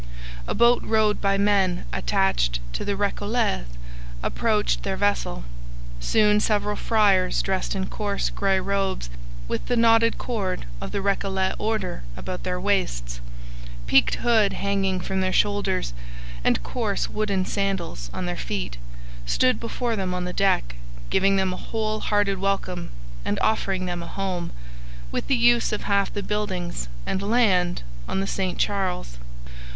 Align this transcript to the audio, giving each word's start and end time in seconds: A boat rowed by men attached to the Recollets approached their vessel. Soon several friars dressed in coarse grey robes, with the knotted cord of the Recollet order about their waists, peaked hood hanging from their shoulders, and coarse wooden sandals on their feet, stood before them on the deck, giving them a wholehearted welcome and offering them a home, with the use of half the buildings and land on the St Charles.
A 0.47 0.55
boat 0.55 0.81
rowed 0.81 1.21
by 1.21 1.37
men 1.37 1.85
attached 1.93 2.59
to 2.73 2.83
the 2.83 2.95
Recollets 2.97 3.67
approached 4.23 4.81
their 4.81 4.97
vessel. 4.97 5.43
Soon 5.99 6.39
several 6.39 6.75
friars 6.75 7.43
dressed 7.43 7.75
in 7.75 7.85
coarse 7.85 8.31
grey 8.31 8.59
robes, 8.59 9.11
with 9.47 9.67
the 9.67 9.77
knotted 9.77 10.17
cord 10.17 10.65
of 10.81 10.91
the 10.91 11.03
Recollet 11.03 11.53
order 11.59 12.01
about 12.17 12.41
their 12.41 12.59
waists, 12.59 13.21
peaked 13.85 14.15
hood 14.15 14.53
hanging 14.53 14.99
from 15.01 15.21
their 15.21 15.31
shoulders, 15.31 15.93
and 16.43 16.63
coarse 16.63 17.07
wooden 17.07 17.45
sandals 17.45 18.09
on 18.11 18.25
their 18.25 18.35
feet, 18.35 18.77
stood 19.27 19.59
before 19.59 19.95
them 19.95 20.15
on 20.15 20.25
the 20.25 20.33
deck, 20.33 20.77
giving 21.11 21.35
them 21.35 21.53
a 21.53 21.57
wholehearted 21.57 22.39
welcome 22.39 22.89
and 23.23 23.37
offering 23.39 23.85
them 23.85 24.01
a 24.01 24.07
home, 24.07 24.49
with 25.11 25.27
the 25.27 25.35
use 25.37 25.71
of 25.71 25.83
half 25.83 26.11
the 26.11 26.23
buildings 26.23 26.87
and 27.05 27.21
land 27.21 27.83
on 28.09 28.19
the 28.19 28.25
St 28.25 28.57
Charles. 28.57 29.19